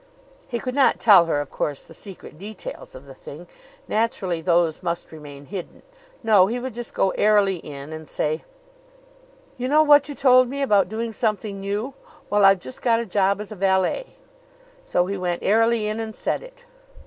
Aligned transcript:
He 0.47 0.57
could 0.57 0.73
not 0.73 0.99
tell 0.99 1.25
her, 1.27 1.39
of 1.41 1.51
course, 1.51 1.85
the 1.85 1.93
secret 1.93 2.39
details 2.39 2.95
of 2.95 3.05
the 3.05 3.13
thing. 3.13 3.45
Naturally 3.87 4.41
those 4.41 4.81
must 4.81 5.11
remain 5.11 5.45
hidden. 5.45 5.83
No, 6.23 6.47
he 6.47 6.57
would 6.59 6.73
just 6.73 6.95
go 6.95 7.11
airily 7.11 7.57
in 7.57 7.93
and 7.93 8.09
say: 8.09 8.43
"You 9.59 9.67
know 9.67 9.83
what 9.83 10.09
you 10.09 10.15
told 10.15 10.49
me 10.49 10.63
about 10.63 10.89
doing 10.89 11.13
something 11.13 11.59
new? 11.59 11.93
Well, 12.31 12.45
I've 12.45 12.59
just 12.59 12.81
got 12.81 12.99
a 12.99 13.05
job 13.05 13.39
as 13.39 13.51
a 13.51 13.55
valet." 13.55 14.15
So 14.83 15.05
he 15.05 15.17
went 15.17 15.43
airily 15.43 15.85
in 15.87 15.99
and 15.99 16.15
said 16.15 16.41
it. 16.41 16.65